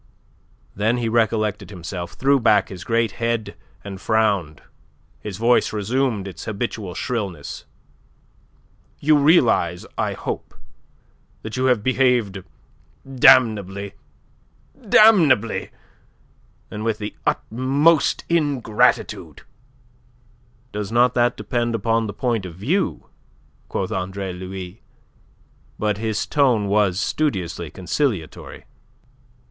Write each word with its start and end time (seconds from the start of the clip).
Then 0.75 0.97
he 0.97 1.07
recollected 1.07 1.69
himself, 1.69 2.13
threw 2.13 2.39
back 2.39 2.69
his 2.69 2.83
great 2.83 3.11
head 3.11 3.55
and 3.83 4.01
frowned. 4.01 4.63
His 5.19 5.37
voice 5.37 5.71
resumed 5.71 6.27
its 6.27 6.45
habitual 6.45 6.95
shrillness. 6.95 7.65
"You 8.97 9.15
realize, 9.15 9.85
I 9.99 10.13
hope, 10.13 10.55
that 11.43 11.55
you 11.55 11.65
have 11.65 11.83
behaved 11.83 12.41
damnably... 13.13 13.93
damnably, 14.89 15.69
and 16.71 16.83
with 16.83 16.97
the 16.97 17.13
utmost 17.27 18.25
ingratitude?" 18.27 19.43
"Does 20.71 20.91
not 20.91 21.13
that 21.13 21.37
depend 21.37 21.75
upon 21.75 22.07
the 22.07 22.13
point 22.15 22.43
of 22.47 22.55
view?" 22.55 23.05
quoth 23.69 23.91
Andre 23.91 24.33
Louis, 24.33 24.81
but 25.77 25.99
his 25.99 26.25
tone 26.25 26.67
was 26.69 26.99
studiously 26.99 27.69
conciliatory. 27.69 28.65